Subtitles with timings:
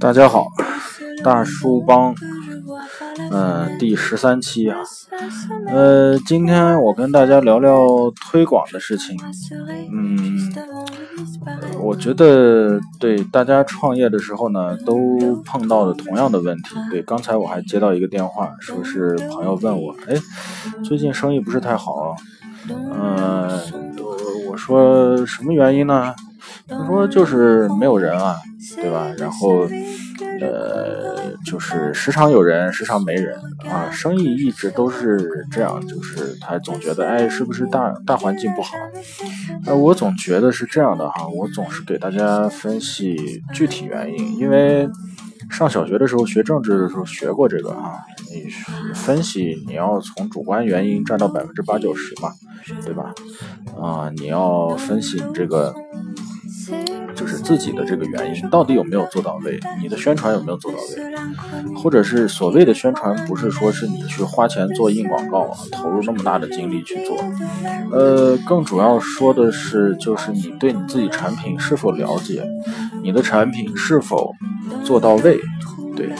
[0.00, 0.48] 大家好，
[1.22, 2.12] 大叔帮，
[3.30, 4.78] 嗯，第十三期啊，
[5.68, 7.86] 呃，今天我跟大家聊聊
[8.28, 9.16] 推广的事情，
[9.92, 10.52] 嗯，
[11.80, 14.96] 我觉得对大家创业的时候呢，都
[15.44, 16.74] 碰到了同样的问题。
[16.90, 20.16] 对，刚才我还接到一个电话，说是朋友问我，哎，
[20.82, 22.16] 最近生意不是太好，
[22.68, 23.48] 嗯，
[24.50, 26.12] 我说什么原因呢？
[26.66, 28.36] 他说就是没有人啊，
[28.76, 29.12] 对吧？
[29.18, 29.68] 然后，
[30.40, 33.90] 呃，就是时常有人，时常没人啊。
[33.90, 38.72] 生意一直都是这样，就是他总觉得，哎，是不是大大环境不好？
[39.66, 41.28] 呃，我总觉得是这样的哈。
[41.28, 44.88] 我总是给大家分析具体原因，因为
[45.50, 48.00] 上小学的时候学政治的时候学过这个哈。
[48.32, 48.46] 你
[48.94, 52.30] 分析，你要从主观原因占到百分之八九十嘛，
[52.84, 53.12] 对吧？
[53.78, 55.74] 啊，你要分析这个。
[57.44, 59.60] 自己的这个原因到底有没有做到位？
[59.80, 61.74] 你的宣传有没有做到位？
[61.76, 67.16] 或者是所谓的宣传，不是说是你去花钱做硬广告，投入那么大的精力去做。
[67.92, 72.42] 呃，更主要说的是，就是你对你自己产品是否了解，
[73.02, 74.32] 你的产品是否
[74.82, 75.38] 做到位？
[75.94, 76.10] 对，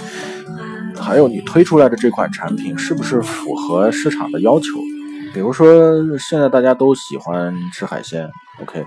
[1.01, 4.67] 还有你推出来的这款产品是不是符合市场的要求？
[5.33, 5.67] 比如说，
[6.17, 8.31] 现在大家都喜欢吃海鲜
[8.63, 8.85] ，OK，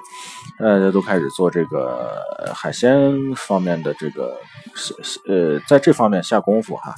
[0.59, 2.22] 大家都开始做这个
[2.53, 4.38] 海鲜方面的这个，
[5.27, 6.94] 呃，在这方面下功夫哈。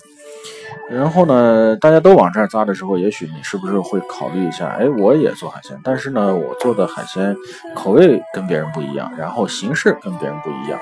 [0.89, 4.67] 然后呢，大家都往这儿扎的时候，也许你是不是会考虑一下？
[4.67, 7.35] 哎，我也做海鲜，但是呢，我做的海鲜
[7.75, 10.79] 口味跟别人不一样，然后形式跟别人不一样，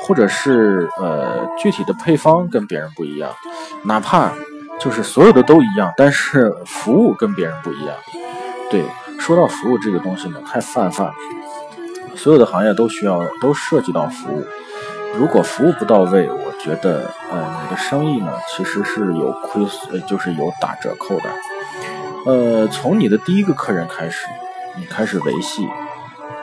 [0.00, 3.30] 或者是呃具体的配方跟别人不一样，
[3.84, 4.32] 哪怕。
[4.78, 7.94] 就是所有的都一样，但是服务跟别人不一样。
[8.70, 8.82] 对，
[9.18, 11.12] 说到服务这个东西呢，太泛泛了。
[12.16, 14.44] 所有的行业都需要，都涉及到服务。
[15.16, 21.30] 如果服务不到位，我觉得，呃，你的生意呢，其实是有亏损，就是有打折扣的。
[22.26, 24.26] 呃，从你的第一个客人开始，
[24.76, 25.66] 你开始维系。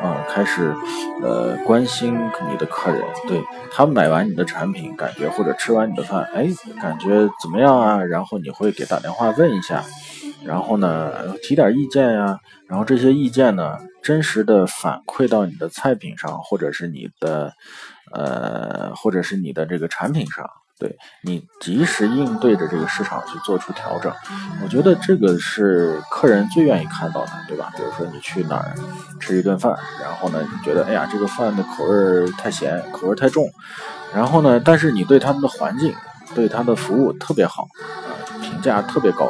[0.01, 0.73] 啊，开始，
[1.23, 2.13] 呃，关心
[2.49, 6.47] 你的客人，对他买完你的产品，感觉或者吃完你的饭，哎，
[6.79, 8.03] 感觉怎么样啊？
[8.03, 9.83] 然后你会给打电话问一下，
[10.45, 17.53] 然后呢，提点意见呀，然后这些意见呢，真实的反馈到你的菜品上，或者是你的，
[18.13, 20.47] 呃，或者是你的这个产品上。
[20.79, 24.13] 对你及时应对着这个市场去做出调整，
[24.63, 27.71] 我觉得这个是客人最愿意看到的，对吧？
[27.75, 28.75] 比如说你去哪儿
[29.19, 33.49] 吃一顿饭，然后呢，你觉得哎呀这个饭的口味太咸，口味太重，
[34.13, 35.95] 然后呢，但是你对他们的环境、
[36.35, 37.67] 对他的服务特别好，
[38.05, 39.27] 啊，评价特别高，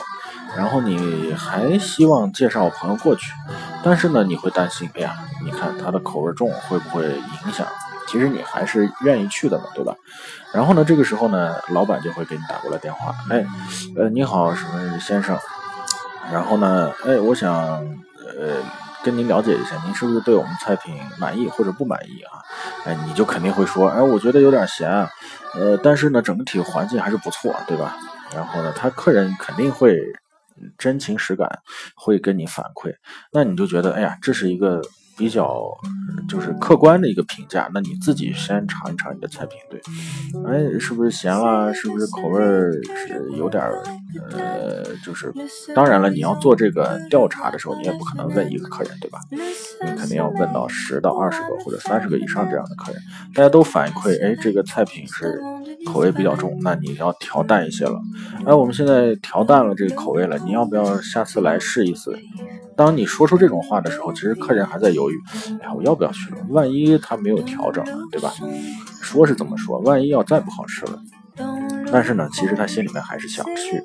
[0.57, 3.31] 然后你还希望介绍朋友过去，
[3.81, 5.15] 但是呢，你会担心，哎呀，
[5.45, 7.65] 你看他的口味重会不会影响？
[8.07, 9.93] 其实你还是愿意去的嘛，对吧？
[10.53, 13.45] 然后呢，这个时候呢，老板就会给你打过来电话，哎，
[13.95, 15.37] 呃，你好，什么先生？
[16.31, 18.63] 然后呢，哎，我想呃
[19.03, 22.39] 跟您了解一下，您是不是对我们菜品满意或者不满意啊？
[22.85, 24.89] 哎，你就肯定会说，哎，我觉得有点咸，
[25.53, 27.95] 呃，但是呢，整体环境还是不错，对吧？
[28.33, 29.97] 然后呢，他客人肯定会
[30.77, 31.59] 真情实感，
[31.95, 32.95] 会跟你反馈，
[33.31, 34.81] 那你就觉得，哎呀，这是一个。
[35.17, 35.75] 比较
[36.29, 39.81] 就是客观的一个评价，那你自己先尝一尝你的菜品，对，
[40.45, 41.73] 哎，是不是咸了？
[41.73, 43.63] 是不是口味是有点
[44.31, 45.33] 呃，就是
[45.75, 49.19] 当然了，你要做这个调查的时候，你也不可能问一个客人，对吧？
[49.83, 53.01] 你肯定要问到十到二十个或者三十个以上这样的客人，
[53.33, 55.39] 大家都反馈，哎，这个菜品是
[55.85, 57.99] 口味比较重，那你要调淡一些了。
[58.45, 62.17] 哎，我们现在调淡了这个口味了，你要不要下次来试一次？
[62.75, 65.15] 当你说出这种话的时候，其实客人还在犹豫，
[65.61, 66.37] 哎呀，我要不要去了？
[66.49, 68.33] 万一他没有调整呢，对吧？
[69.01, 70.99] 说是这么说，万一要再不好吃了。
[71.91, 73.81] 但是呢，其实他心里面还是想去。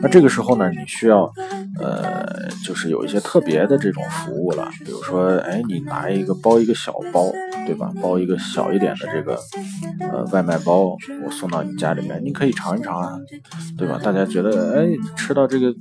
[0.00, 1.30] 那这个时候呢，你需要，
[1.78, 7.30] 呃，就是有一些特别的这种服务了，比如说，哎，你拿一个包一个小包，
[7.66, 7.92] 对吧？
[8.00, 9.38] 包一个小一点的这个，
[10.00, 13.18] 呃，外卖包，我送到你家里面，你可以尝一尝啊，
[13.76, 14.00] 对吧？
[14.02, 14.86] 大家觉得，哎，
[15.16, 15.74] 吃到这个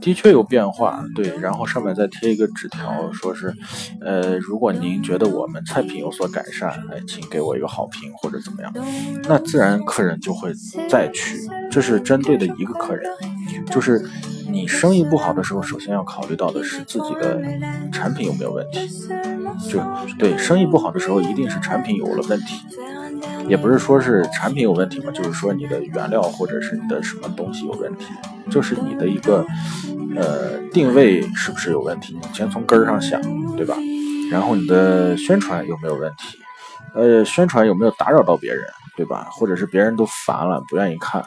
[0.00, 3.54] 的确有变化，对，然后上面再贴一个纸条，说是，
[4.02, 8.70] 呃，如果您觉得我们菜品有所改善，哎，请给我一个好评或者怎么样，
[9.26, 10.52] 那自然客人就会
[10.90, 11.10] 再。
[11.14, 11.38] 去，
[11.70, 13.08] 这是针对的一个客人，
[13.70, 14.04] 就是
[14.50, 17.40] 你生意不好的时候，首先要考虑到的是自己的
[17.92, 18.80] 产品有没有问题。
[19.68, 19.80] 就
[20.18, 22.66] 对，生意不好的时候，一定是产品有了问题，
[23.48, 28.06] 也不是说是产品有问题嘛，就是说你的原料或者是你的什么东西有问题，
[28.50, 29.44] 就是你的一个
[30.16, 32.18] 呃定位是不是有问题？
[32.20, 33.20] 你先从根儿上想，
[33.56, 33.76] 对吧？
[34.30, 36.38] 然后你的宣传有没有问题？
[36.94, 38.62] 呃，宣传有没有打扰到别人，
[38.96, 39.28] 对吧？
[39.30, 41.20] 或者是别人都烦了，不愿意看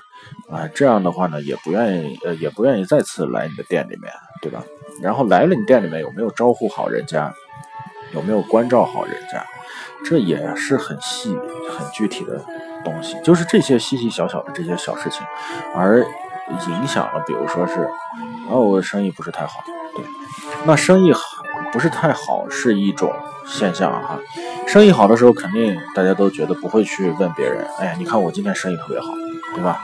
[0.49, 4.63] 啊，这样的话呢，也不愿意，呃，也不愿意再次来你的店里面，对吧？
[5.01, 7.31] 然后来了你店里面有没有招呼好人家，
[8.13, 9.45] 有没有关照好人家，
[10.05, 11.37] 这也是很细、
[11.69, 12.43] 很具体的
[12.83, 15.21] 东西，就是这些细细小小的这些小事情，
[15.75, 16.05] 而
[16.67, 17.89] 影响了，比如说是，
[18.49, 19.63] 哦，我生意不是太好，
[19.95, 20.05] 对，
[20.65, 21.21] 那生意好
[21.71, 23.11] 不是太好是一种
[23.45, 24.17] 现象哈，
[24.65, 29.07] 生意好的时候肯定大家都觉得不会去问别人，哎呀，你看我今天生意特别好，
[29.53, 29.81] 对吧？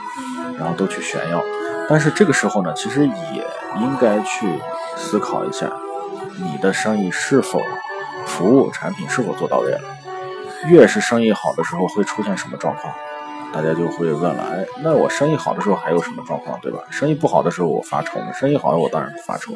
[0.58, 1.42] 然后都去炫耀，
[1.88, 3.46] 但是这个时候呢，其实也
[3.80, 4.46] 应该去
[4.96, 5.70] 思考一下，
[6.38, 7.60] 你的生意是否
[8.26, 9.80] 服务产品是否做到位了。
[10.68, 12.94] 越是生意好的时候，会出现什么状况？
[13.52, 16.80] 大家就会问了，哎，那我生意好的时候还有什么状况，对吧？
[16.90, 19.52] 生意不好的时候我发愁，生意好的我当然不发愁，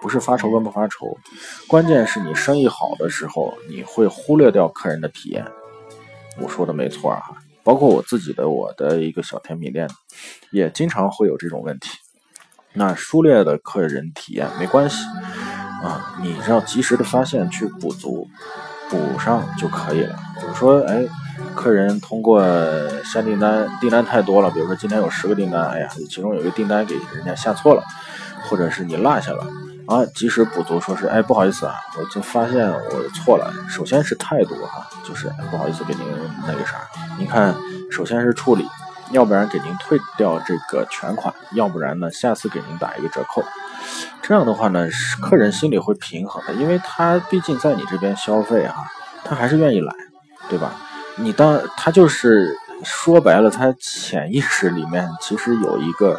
[0.00, 1.18] 不是发愁跟不发愁，
[1.66, 5.44] 关键是你生意好的时候，你会忽略掉客人的体验。
[6.40, 7.22] 我说的没错啊，
[7.64, 9.88] 包括我自己的我的一个小甜品店，
[10.52, 11.88] 也经常会有这种问题。
[12.72, 14.98] 那疏略的 客人体验没关系
[15.84, 18.26] 啊，你要及时的发现去补足，
[18.88, 20.16] 补上就可以了。
[20.40, 21.04] 比如说，哎。
[21.54, 22.42] 客人通过
[23.04, 27.82] 下订单，订单太多了，比如说今天有十个订单，哎呀，其中有一个订单给人家下错了，
[28.42, 29.46] 或者是你落下了，
[29.86, 33.52] 啊，及时补足，说是，哎，不好意思啊，我就发现我错了。
[33.68, 36.04] 首先是态度哈，就是不好意思给您
[36.44, 36.78] 那个啥，
[37.18, 37.54] 您看，
[37.90, 38.66] 首先是处理，
[39.10, 43.42] 要不然给您退掉这个全款，要不然呢，下次给您打一个折扣。
[44.22, 44.88] 这样的话呢，
[45.20, 48.84] 客人心里会平衡的，因为他毕竟在你这边消费哈，
[49.24, 49.94] 他还是愿意来，
[50.48, 50.74] 对吧？
[51.16, 56.18] 你当他就是说白了，他潜意识里面其实有一个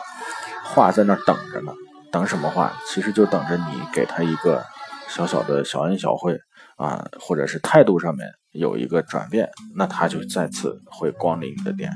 [0.63, 1.73] 话在那等着呢，
[2.11, 2.73] 等什么话？
[2.87, 4.63] 其实就等着你给他一个
[5.07, 6.37] 小小的小恩小惠
[6.77, 11.91] 啊，或者是态度上面有一个转变，那他就再次会光临你的店。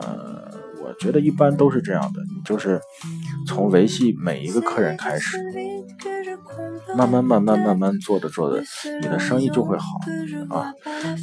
[0.00, 0.48] 呃，
[0.82, 2.80] 我觉得一般都是这样的，就是
[3.48, 5.38] 从维系每一个客人开始。
[6.96, 8.62] 慢慢慢慢慢慢做着做着，
[9.00, 9.86] 你的生意就会好
[10.50, 10.72] 啊。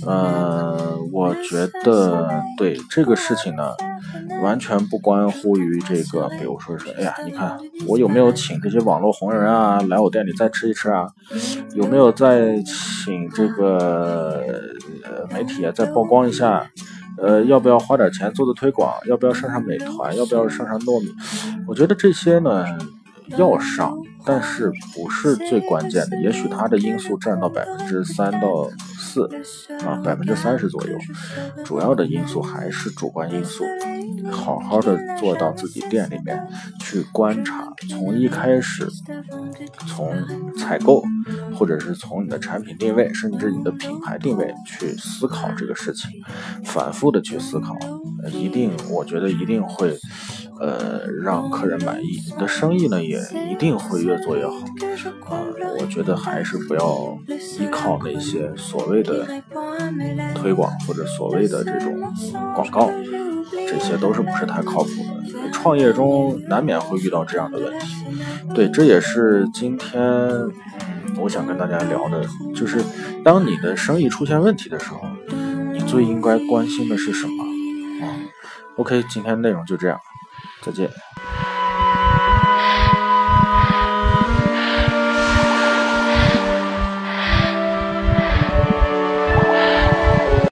[0.05, 3.71] 呃，我觉得对这个事情呢，
[4.43, 7.57] 完全不关乎于这个，比如说是，哎呀，你看
[7.87, 11.07] 我有没有请这些网络红人啊来我店里再吃一吃啊？
[11.73, 14.41] 有没有再请这个
[15.31, 16.69] 媒体啊再曝光一下？
[17.17, 18.93] 呃，要不要花点钱做做推广？
[19.07, 20.15] 要不要上上美团？
[20.15, 21.07] 要不要上上糯米？
[21.67, 22.65] 我觉得这些呢。
[23.37, 28.69] 要上，但是不是最关键的，也许它的因素占到百分之三到
[28.99, 29.27] 四，
[29.83, 30.95] 啊，百分之三十左右，
[31.63, 33.63] 主要的因素还是主观因素。
[34.31, 36.47] 好好的做到自己店里面
[36.79, 38.87] 去观察，从一开始，
[39.87, 40.13] 从
[40.59, 41.03] 采购，
[41.55, 46.11] 或者是从你的产品定位，甚至你的品牌定位去思考这个事情，
[46.63, 47.75] 反复的去思考，
[48.31, 49.97] 一定，我觉得一定会。
[50.57, 53.19] 呃，让客人满意，你的生意呢也
[53.51, 54.55] 一定会越做越好。
[55.25, 55.43] 啊，
[55.81, 57.17] 我觉得还是不要
[57.59, 59.27] 依靠那些所谓的
[60.33, 61.99] 推广或者所谓的这种
[62.55, 62.89] 广告，
[63.51, 65.51] 这些都是不是太靠谱的。
[65.51, 67.87] 创业中难免会遇到这样的问题。
[68.53, 69.99] 对，这也是今天
[71.17, 72.83] 我想跟大家聊的，就是
[73.23, 75.01] 当你的生意出现问题的时候，
[75.71, 77.43] 你最应该关心的是什么？
[78.05, 78.13] 啊
[78.75, 79.99] ，OK，今天内容就这样。
[80.61, 80.89] 再见。